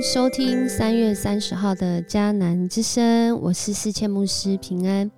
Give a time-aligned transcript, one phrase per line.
[0.00, 5.10] 收听三月三十号的迦南之声，我是四千牧师平安。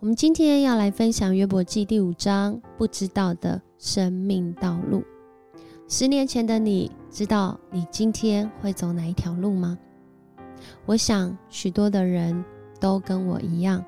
[0.00, 5.02] 我们今天要来分享约伯记第五章，不知道的生命道路。
[5.86, 9.78] 十年前的你知道你今天会走哪一条路吗？
[10.86, 12.42] 我想许多的人
[12.80, 13.84] 都跟我一样，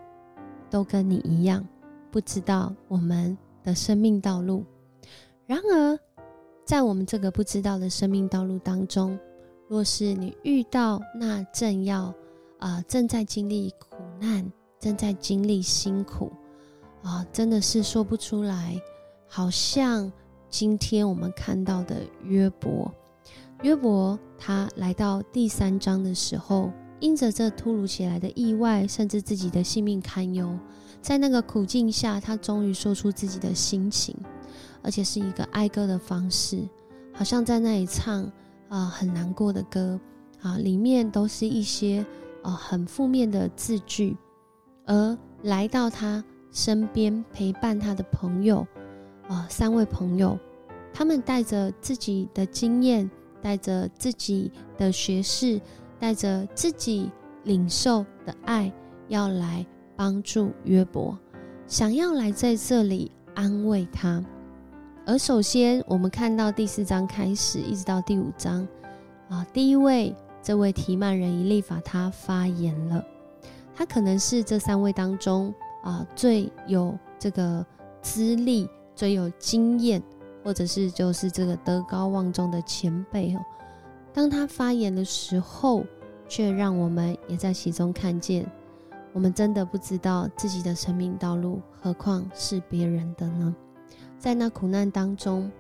[0.69, 1.67] 都跟你一样，
[2.11, 4.63] 不知道我们的生命道路。
[5.47, 5.99] 然而，
[6.67, 9.19] 在我们这个不知道的生命道路当中，
[9.69, 12.13] 若是你遇到那正要
[12.59, 16.33] 啊正在经历苦难、正在经历辛苦
[17.03, 18.81] 啊，真的是说不出来。
[19.27, 20.13] 好像
[20.49, 22.93] 今天我们看到的约伯，
[23.63, 26.71] 约伯他来到第三章的时候。
[27.01, 30.59] 因着这突如其来的意外，甚至自己的性命堪忧，
[31.03, 34.17] 在那个苦境下，他终于说出自己的心情，
[34.81, 36.67] 而且是一个哀歌的方式，
[37.13, 38.31] 好像在那里唱
[38.75, 40.01] 啊很难过的歌
[40.43, 42.05] 啊，里面都是一些
[42.43, 44.17] 啊很负面的字句，
[44.87, 48.67] 而来到他身边陪伴他的朋友
[49.29, 50.37] 啊三位朋友，
[50.93, 53.09] 他们带着自己的经验，
[53.41, 55.61] 带着自己的学识。
[55.97, 57.11] 带着自己
[57.45, 58.71] 领受的爱，
[59.09, 59.65] 要来
[59.97, 61.17] 帮助约伯，
[61.67, 64.23] 想要来在这里安慰他。
[65.07, 68.67] 而首先，我们看到第四章开始，一直到第五章，
[69.29, 73.05] 啊，第一位这位提曼人以利法他发言了，
[73.75, 75.53] 他可能是这三位当中
[75.83, 77.65] 啊最有这个
[78.01, 80.03] 资历、最有经验，
[80.43, 83.45] 或者是就是这个德高望重的前辈哦。
[84.13, 85.85] 当他发言的时候。
[86.27, 88.51] 却让我们也在其中看见，
[89.13, 93.55] 我们真的不知道自己的生命道路，何况是别人的呢？
[94.25, 95.53] 在那苦难当中，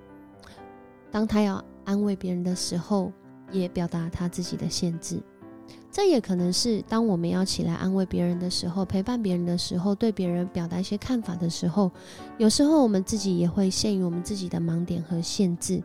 [1.10, 3.12] 当他要安慰别人的时候，
[3.52, 5.20] 也表达他自己的限制。
[5.92, 11.92] 这也可能是当我们要起来安慰别人的时候，陪伴别人的时候，对别人表达一些看法的时候，
[12.38, 15.82] 有时候我们自己也会陷于我们自己的盲点和限制。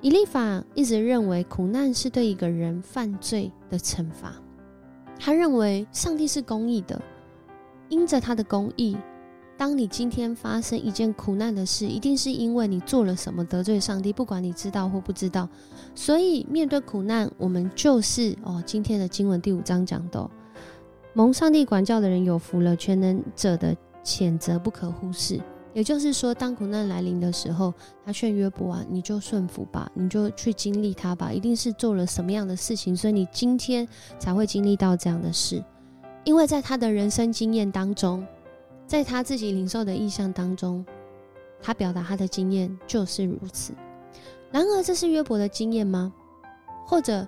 [0.00, 4.32] 以利法一直认为苦难是对一个人犯罪的惩罚，
[5.18, 6.98] 他认为上帝是公义的，
[7.90, 8.96] 因着他的公义，
[9.56, 15.48] 当你今天发生一件苦难的事，一定是因为你做了什么得罪上帝，不管你知道或不知道。
[15.94, 20.28] 所以面对苦难，我们就是哦，今天的经文第五章讲的，
[21.12, 25.40] 蒙上帝管教的人有福了，全能者的谴责不可忽视。
[25.72, 33.86] 也就是说，当苦难来临的时候，他劝约伯啊，你就顺服吧，你就去经历它吧，一定是做了什么样的事情，所以你今天
[34.18, 35.62] 才会经历到这样的事。
[36.22, 38.24] 因为在他的人生经验当中，
[38.86, 40.84] 在他自己领受的意象当中，
[41.60, 43.72] 他表达他的经验就是如此。
[44.50, 46.12] 然而，这是约伯的经验吗？
[46.86, 47.26] 或者，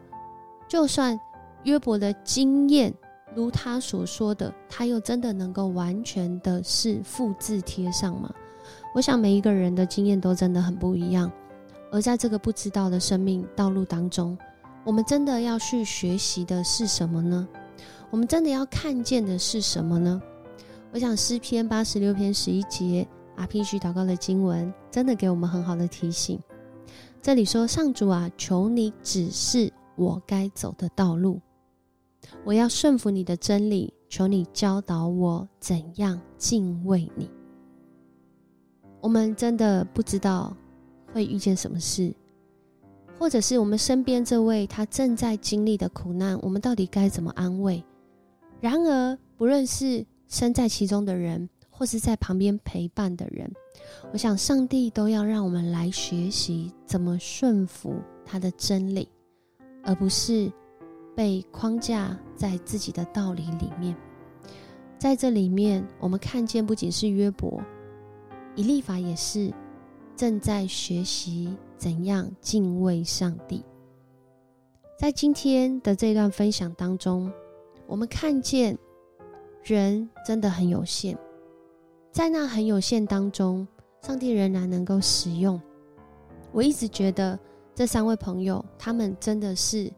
[0.69, 1.19] 就算
[1.65, 2.95] 约伯的经验？
[3.35, 8.33] 如他所说的，他又真的能够完全的是复制贴上吗？
[8.95, 11.31] 我想每一个人的经验都真的很不一样。
[11.93, 14.37] 而在这个不知道的生命道路当中，
[14.85, 17.47] 我们真的要去学习的是什么呢？
[18.11, 20.23] 我们真的要看见的是什么呢？
[20.97, 26.41] 我想诗篇八十六篇十一节阿 P 许祷告的经文，真的给我们很好的提醒。
[27.21, 31.39] 这里说：“上主啊，求你指示我该走的道路。”
[32.47, 37.31] 我要顺服你的真理，求你教导我怎样敬畏你。
[39.03, 40.57] 我们真的不知道
[41.13, 42.11] 会遇见什么事，
[43.19, 47.85] 或者是我们身边这位他正在经历的苦难，我们到底该怎么安慰？
[48.63, 53.51] 然而，不论是身在其中的人，或是在旁边陪伴的人，
[54.13, 57.95] 我想上帝都要让我们来学习怎么顺服
[58.25, 59.09] 他的真理，
[59.83, 60.53] 而不是。
[61.17, 63.97] 被框架在自己的道理里面，
[64.99, 67.59] 在这里面，我们看见不仅是约伯，
[68.55, 69.51] 以利法也是
[70.15, 73.65] 正在学习怎样敬畏上帝。
[74.99, 77.33] 在今天的这段分享当中，
[77.87, 78.77] 我们看见
[79.75, 81.17] 人真的很有限，
[82.13, 83.67] 在那很有限当中，
[84.03, 85.61] 上帝仍然能够使用。
[86.53, 87.39] 我一直觉得
[87.75, 89.93] 这三位朋友，他们真的是。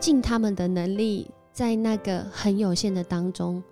[0.00, 3.62] 尽他们的能力，在那个很有限的当中，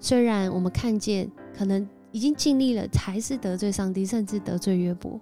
[0.00, 5.20] 虽然我们看见可能已经尽力了，还是得罪上帝，甚至得罪约伯。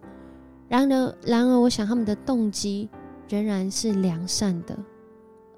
[0.68, 2.88] 然而，然而，我想他们的动机
[3.28, 4.78] 仍然是良善的。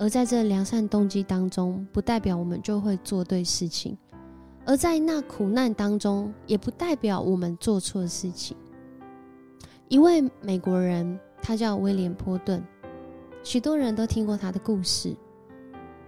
[0.02, 3.96] 而在这良善动机当中，不代表我们就会做对事情；
[4.64, 8.56] 而在那苦难当中，也不代表我们做错事情。
[9.86, 12.60] 一位美国人，他叫威廉·波顿。
[13.44, 15.14] 许多人都听过他的故事。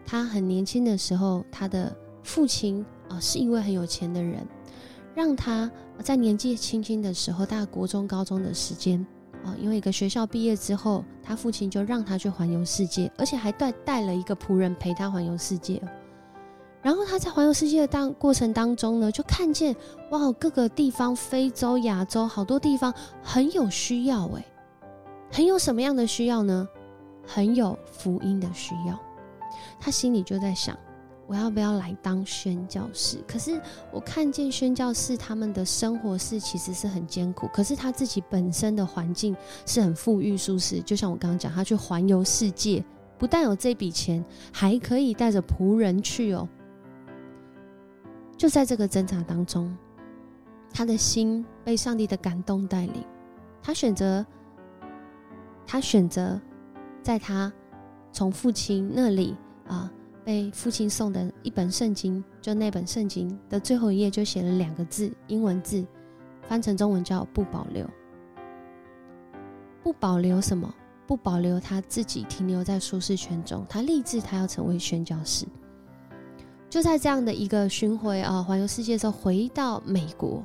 [0.04, 4.44] 他很年轻的时候，他的父亲啊是一位很有钱的人，
[5.14, 5.70] 让他
[6.00, 9.06] 在年纪轻轻的时候，大概国中、高中的时间
[9.44, 15.80] 啊，因为一个学校毕业之后，他父亲就让他去环游世界，而且还带带了一个仆人陪他环游世界。
[16.82, 19.74] 然后他在环游世界的当过程当中呢，就看见
[20.10, 22.92] 哇，各个地方，非洲、亚洲好多地方
[23.22, 24.44] 很有需要诶，
[25.32, 26.68] 很有什么样的需要呢？
[27.26, 28.98] 很有福音的需要。
[29.80, 30.76] 他心里就在想，
[31.26, 33.18] 我要不要来当宣教士？
[33.26, 33.60] 可是
[33.90, 39.34] 我看见宣教士他们的生活是其实是很艰苦，可是他自己本身的环境
[39.64, 40.82] 是很富裕舒适。
[40.82, 42.84] 就像我刚刚讲，他去环游世界，
[43.18, 44.22] 不但有这笔钱，
[44.52, 46.46] 还可以带着仆人去哦。
[48.36, 49.74] 就在这个挣扎当中，
[50.72, 53.02] 他的心被上帝的感动带领，
[53.62, 54.26] 他选择，
[55.66, 56.38] 他选择，
[57.02, 57.50] 在他
[58.12, 59.34] 从父亲那里
[59.66, 59.90] 啊
[60.24, 65.84] 被父亲送的一本圣经，就那本圣经的最后一页就写了两个字，英文字，
[66.42, 67.88] 翻成中文叫“不保留”，
[69.82, 70.74] 不保留什么？
[71.06, 75.44] 不保留他自己停留在舒适圈中，他立志他要成为宣教士。
[76.70, 80.42] 就在这样的一个巡回啊，环游世界之后，回到美国，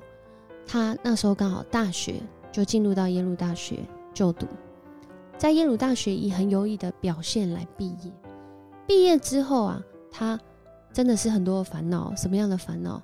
[0.68, 2.16] 他那时候刚好大学
[2.52, 3.80] 就进入到耶鲁大学
[4.14, 4.46] 就读，
[5.38, 8.12] 在耶鲁大学以很优异的表现来毕业。
[8.90, 9.80] 毕业之后啊，
[10.12, 10.40] 他
[10.92, 13.00] 真的是很多的烦恼，什么样的烦恼？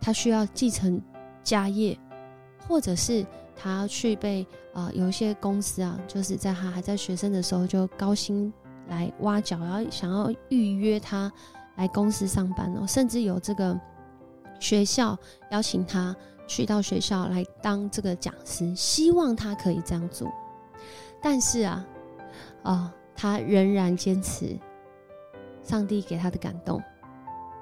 [0.00, 1.02] 他需要继承
[1.42, 1.98] 家业，
[2.68, 3.26] 或者是
[3.56, 8.52] 他要去被啊有一些公司啊，就是在他还在学生的时候就高薪
[8.86, 11.30] 来挖角，然后想要预约他。
[11.76, 13.80] 来公司上班哦，甚至有这个
[14.60, 15.18] 学校
[15.50, 16.14] 邀请他
[16.46, 20.30] 去到学校来当这个讲师，希望他可以这样做。
[21.22, 21.86] 但是啊，
[22.62, 24.54] 啊，他仍然坚持
[25.62, 26.82] 上帝给他的感动，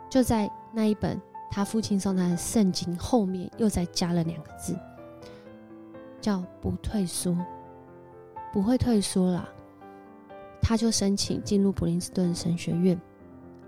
[0.08, 1.20] 就在那一本
[1.50, 4.76] 他父亲送他的圣经后面又再加了两个字，
[6.20, 7.36] 叫“不退缩”，
[8.52, 9.48] 不会退缩了。
[10.60, 13.00] 他就申请进入普林斯顿神学院。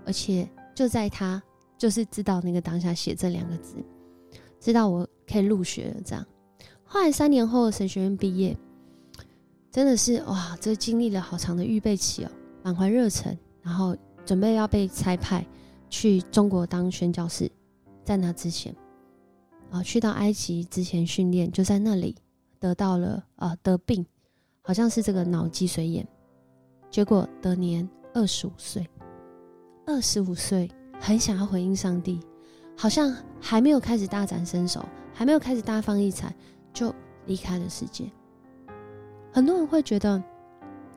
[0.05, 0.45] 而且
[0.75, 1.41] 就在他
[1.77, 3.77] 就是知道那个当下写这两个字，
[4.59, 6.01] 知道我可以入学了。
[6.03, 6.25] 这样，
[6.83, 8.53] 后来三年后神学院毕业，
[9.71, 12.31] 真的是哇，这经历了好长的预备期哦，
[12.63, 15.45] 满怀热忱，然后准备要被差派
[15.89, 17.49] 去中国当宣教士。
[18.03, 18.75] 在那之前，
[19.71, 22.15] 啊，去到埃及之前训练，就在那里
[22.59, 24.05] 得到了啊得病，
[24.61, 26.05] 好像是这个脑积水炎，
[26.91, 28.85] 结果得年二十五岁。
[29.85, 32.19] 二十五岁，很想要回应上帝，
[32.77, 36.33] 好像还没有开始大展身手，还没有开始大放异彩，
[36.73, 36.93] 就
[37.25, 38.11] 离开了世界。
[39.31, 40.21] 很多人会觉得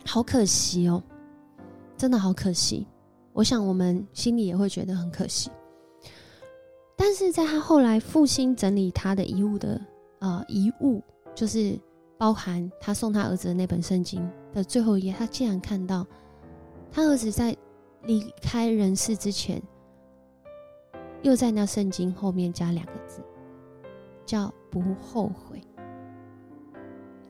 [0.04, 1.02] 好可惜哦，
[1.96, 2.86] 真的好可惜。
[3.36, 5.48] 我想我们心里也会觉得很可惜。
[6.96, 9.80] 但是在他后来复兴整理他的遗物的
[10.18, 11.00] 呃遗物，
[11.34, 11.78] 就是
[12.18, 16.04] 包含他送他儿子的那本圣经的最后一页，他竟然看到
[16.90, 17.56] 他儿子在。
[18.02, 19.60] 离开人世之前，
[21.22, 23.20] 又在那圣经后面加两个字，
[24.24, 25.60] 叫“不后悔”。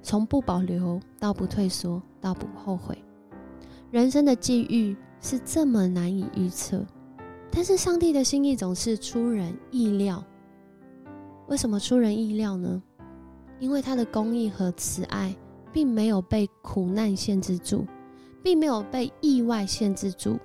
[0.03, 3.03] 从不保留到不退缩到不后悔，
[3.91, 4.95] 人生的际遇
[5.27, 6.87] 是这么难以预测，
[7.51, 10.25] 但是上帝的心意总是出人意料。
[11.49, 12.81] 为什么出人意料呢？
[13.59, 15.35] 因为他的公义和慈爱
[15.73, 17.85] 并没有被苦难限制住，
[18.43, 20.39] 并没有被意外限制住。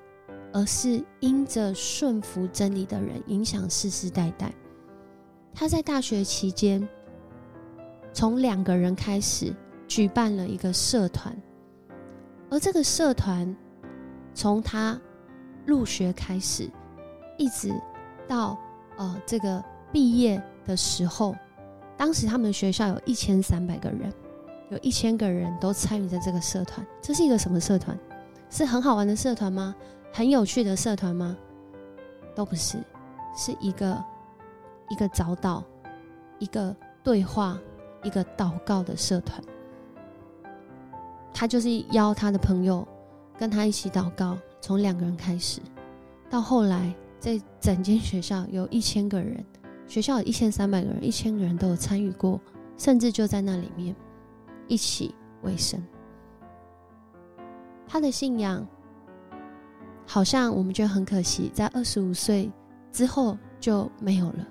[0.53, 4.53] 而是因着顺服真理的人，影响世世代代。
[5.53, 6.85] 他在大学期间，
[8.11, 9.55] 从两个人开始
[9.87, 11.33] 举办了一个社团，
[12.49, 13.55] 而这个社团
[14.33, 14.99] 从他
[15.65, 16.69] 入学开始，
[17.37, 17.73] 一直
[18.27, 18.57] 到
[18.97, 21.35] 呃这个毕业的时候，
[21.97, 24.11] 当时他们学校有一千三百个人，
[24.69, 26.85] 有一千个人都参与在这个社团。
[27.01, 27.97] 这是一个什么社团？
[28.49, 29.75] 是很好玩的社团吗？
[30.11, 31.37] 很有趣的社团吗？
[32.35, 32.77] 都不是，
[33.35, 34.03] 是一个
[34.89, 35.63] 一个早祷、
[36.39, 37.57] 一个对话、
[38.03, 39.41] 一个祷告的社团。
[41.33, 42.85] 他就是邀他的朋友
[43.37, 45.61] 跟他一起祷告，从两个人开始，
[46.29, 49.43] 到后来在整间学校有一千个人，
[49.87, 52.39] 学校有一千三百个人，一千个人都有参与过，
[52.77, 53.95] 甚至就在那里面
[54.67, 55.81] 一起为生。
[57.87, 58.67] 他的信仰。
[60.03, 62.51] 好像我们觉得很可惜，在二十五岁
[62.91, 64.45] 之后就没有了。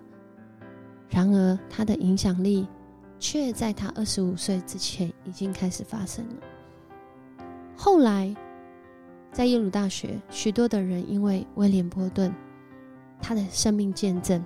[1.11, 2.67] 然而，他的影响力
[3.19, 7.45] 却在他二十五岁之前已经开始发生了。
[7.77, 8.35] 后来
[9.33, 12.35] 在耶鲁大学，许多的人因为威廉波顿
[13.21, 14.45] 他的生命见证，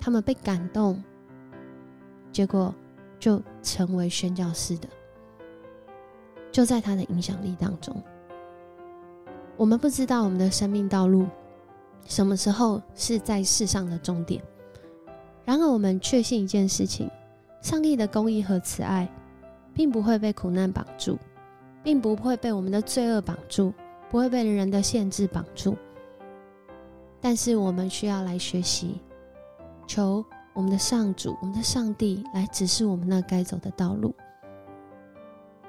[0.00, 1.02] 他们被感动，
[2.32, 2.74] 结果
[3.18, 4.88] 就成为宣教士的。
[6.50, 7.94] 就在他的影响力当中，
[9.58, 11.26] 我们不知道我们的生命道路
[12.06, 14.42] 什么时候是在世上的终点。
[15.44, 17.10] 然而，我们确信一件事情：
[17.60, 19.06] 上帝的公义和慈爱，
[19.74, 21.18] 并不会被苦难绑住，
[21.86, 23.72] 并不会被我们的罪恶绑住，
[24.10, 25.76] 不会被人的限制绑住。
[27.20, 29.00] 但是，我们需要来学习，
[29.86, 34.12] 求我们的上主、我们的上帝来指示我们那该走的道路，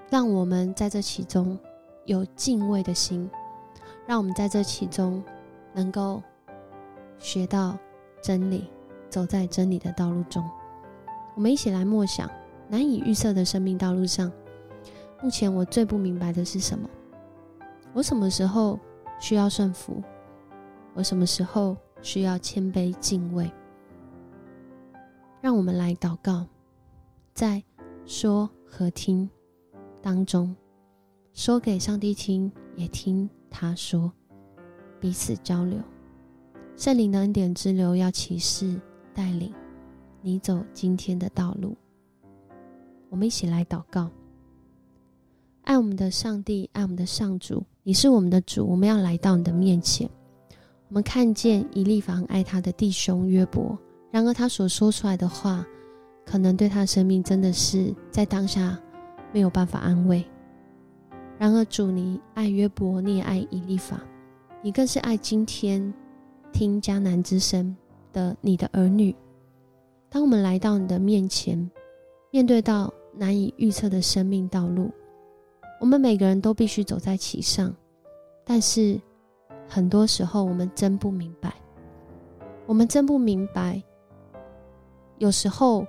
[0.10, 1.56] 让我们在这其中
[2.06, 3.30] 有敬畏的心，
[4.08, 5.24] 让我们在这其中
[5.72, 6.20] 能够
[7.20, 7.78] 学到
[8.24, 8.68] 真理。
[9.08, 10.44] 走在真理的道路中，
[11.36, 12.28] 我们一起来默想
[12.68, 14.32] 难以预测的生命道路上。
[15.22, 16.90] 目前我最不明白的是什么？
[17.94, 18.80] 我什么时候
[19.20, 20.02] 需要顺服？
[20.94, 23.52] 我什么时候需要谦卑敬畏？
[25.42, 26.46] 让我们来祷告，
[27.34, 27.64] 在
[28.06, 29.30] 说和听
[30.02, 30.56] 当中，
[31.34, 34.12] 说给上帝听，也听他说，
[35.00, 35.80] 彼此交流。
[36.76, 38.80] 圣灵的恩典之流要启示。
[39.18, 39.52] 带领
[40.22, 41.76] 你走今天的道路，
[43.10, 44.12] 我们一起来祷告。
[45.68, 50.10] 爱我们的上帝，爱我们的上主，你是我们的主，我们要来到你的面前。
[50.88, 53.78] 我们看见以利法爱他的弟兄约伯，
[54.10, 55.68] 然而他所说出来的话，
[56.26, 58.80] 可能对他生命真的是在当下
[59.34, 60.26] 没有办法安慰。
[61.38, 64.02] 然而主，你爱约伯，你也爱以利法，
[64.62, 65.94] 你更是爱今天
[66.54, 67.76] 听迦南之声。
[68.14, 69.14] 的你的儿女，
[70.10, 71.70] 当我们来到你的面前，
[72.32, 74.90] 面对到难以预测的生命道路，
[75.80, 77.74] 我们每个人都必须走在其上。
[78.44, 79.00] 但是
[79.68, 81.54] 很多时候，我们真不明白，
[82.66, 83.82] 我们真不明白。
[85.18, 85.86] 有时候，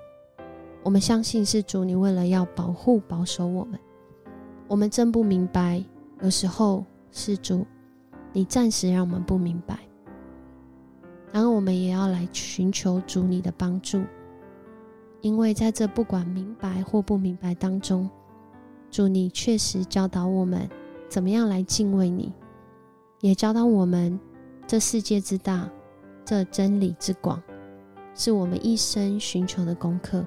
[0.83, 3.79] 我们相信是主，你为了要保护保守我们，
[4.67, 5.85] 我们真不明白。
[6.21, 7.65] 有时候是主，
[8.33, 9.79] 你暂时让我们不明白。
[11.31, 14.03] 然后我们也要来寻求主你的帮助，
[15.21, 18.11] 因为在这不管明白或不明白当中，
[18.91, 20.69] 主你确实教导我们
[21.09, 22.33] 怎么样来敬畏你，
[23.21, 24.19] 也教导我们
[24.67, 25.69] 这世界之大，
[26.25, 27.43] 这真理之广，
[28.15, 30.25] 是我们一生寻求的功课。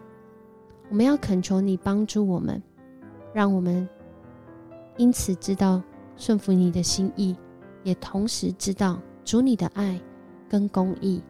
[0.90, 2.62] 我们要恳求你帮助我们，
[3.34, 3.88] 让我们
[4.98, 5.82] 因此知道
[6.18, 7.36] 顺服你的心意，
[7.84, 10.00] 也同时知道主你的爱。
[10.50, 11.24] 跟公义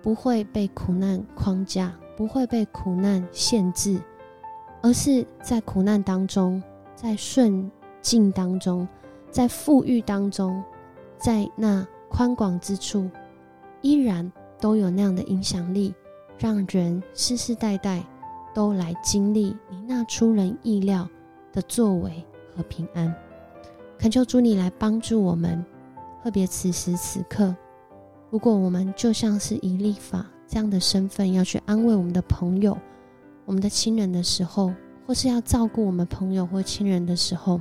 [0.00, 4.00] 不会被苦难框架，不会被苦难限制，
[4.82, 6.62] 而是在苦难当中，
[6.94, 7.70] 在顺
[8.00, 8.86] 境当中，
[9.30, 10.62] 在富裕当中，
[11.16, 13.08] 在那宽广之处，
[13.80, 15.94] 依然都有那样的影响力，
[16.36, 18.04] 让人世世代代
[18.52, 21.08] 都来经历你那出人意料
[21.52, 22.24] 的作为
[22.54, 23.14] 和平安。
[23.98, 25.64] 恳求主你来帮助我们，
[26.24, 27.54] 特别此时此刻。
[28.30, 32.76] 如果我们就像是以立法这样的身份，要去安慰我们的朋友、
[33.44, 34.72] 我们的亲人的时候，
[35.06, 37.60] 或是要照顾我们朋友或亲人的时候，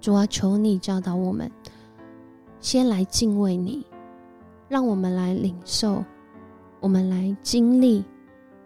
[0.00, 1.50] 主啊，求你教导我们，
[2.60, 3.86] 先来敬畏你，
[4.68, 6.04] 让我们来领受，
[6.80, 8.04] 我们来经历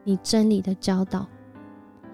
[0.05, 1.27] 你真理的教导，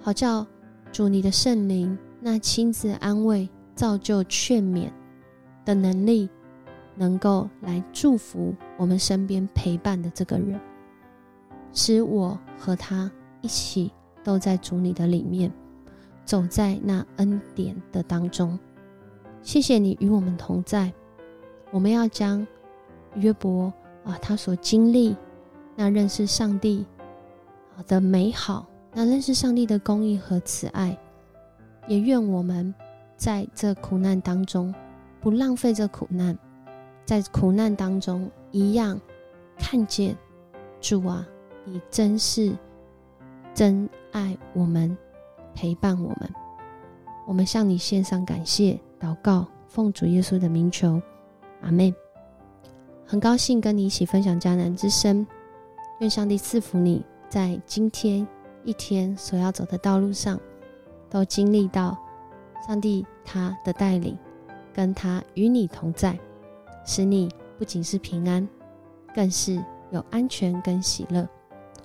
[0.00, 0.47] 好叫
[0.90, 4.90] 主你的圣灵那亲自安慰、造就、劝勉
[5.64, 6.28] 的能力。
[6.95, 10.61] 能够来祝福我们身边陪伴的这个人，
[11.73, 13.90] 使我和他一起
[14.23, 15.52] 都在主你的里面，
[16.25, 18.59] 走在那恩典的当中。
[19.43, 20.93] 谢谢你与我们同在。
[21.71, 22.47] 我们要将
[23.14, 23.73] 约伯
[24.05, 25.17] 啊，他所经历
[25.75, 26.87] 那认识上帝
[27.87, 30.97] 的美好，那认识上帝的公义和慈爱，
[31.88, 32.75] 也愿我们
[33.17, 34.75] 在这苦难当中
[35.21, 36.38] 不浪费这苦难。
[37.05, 39.00] 在苦难当中，一样
[39.59, 40.17] 看见
[40.81, 41.26] 主啊，
[41.64, 42.57] 你真是
[43.52, 44.97] 真爱我们，
[45.54, 46.31] 陪伴我们。
[47.26, 51.00] 我们向你献上感谢祷告，奉主耶稣的名求，
[51.62, 51.92] 阿门。
[53.04, 55.26] 很高兴跟你一起分享迦南之声，
[56.00, 58.26] 愿上帝赐福你在今天
[58.64, 60.38] 一天所要走的道路上，
[61.11, 61.97] 都经历到
[62.66, 64.16] 上帝他的带领，
[64.73, 66.19] 跟他与你同在。
[66.85, 68.47] 使你不仅是平安，
[69.14, 71.28] 更是有安全跟喜乐。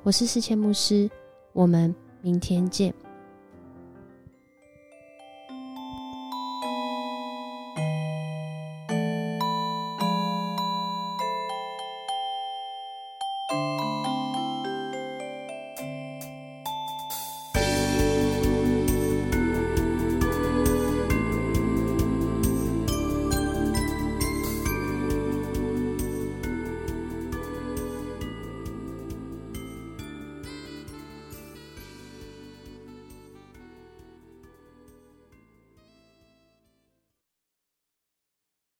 [0.03, 1.09] 我是世谦牧师，
[1.53, 1.93] 我们
[2.27, 3.06] 明天见。